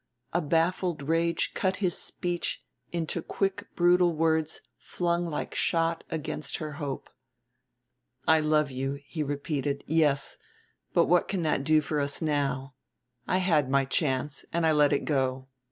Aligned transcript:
A 0.33 0.41
baffled 0.41 1.03
rage 1.03 1.53
cut 1.53 1.75
his 1.75 1.95
speech 1.95 2.63
into 2.91 3.21
quick 3.21 3.67
brutal 3.75 4.13
words 4.15 4.61
flung 4.79 5.27
like 5.27 5.53
shot 5.53 6.03
against 6.09 6.57
her 6.57 6.71
hope. 6.81 7.07
"I 8.27 8.39
love 8.39 8.71
you," 8.71 8.99
he 9.05 9.21
repeated, 9.21 9.83
"yes. 9.85 10.39
But 10.91 11.05
what 11.05 11.27
can 11.27 11.43
that 11.43 11.63
do 11.63 11.81
for 11.81 11.99
us 11.99 12.19
now? 12.19 12.73
I 13.27 13.37
had 13.37 13.69
my 13.69 13.85
chance 13.85 14.43
and 14.51 14.65
I 14.65 14.71
let 14.71 14.91
it 14.91 15.05
go. 15.05 15.45